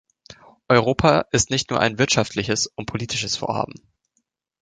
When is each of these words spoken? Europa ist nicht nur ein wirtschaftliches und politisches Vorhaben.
Europa 0.67 1.25
ist 1.31 1.51
nicht 1.51 1.69
nur 1.69 1.79
ein 1.79 1.99
wirtschaftliches 1.99 2.65
und 2.65 2.87
politisches 2.87 3.35
Vorhaben. 3.37 3.75